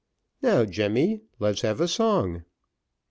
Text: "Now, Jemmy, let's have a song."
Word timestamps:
"Now, 0.41 0.65
Jemmy, 0.65 1.21
let's 1.37 1.61
have 1.61 1.79
a 1.79 1.87
song." 1.87 2.43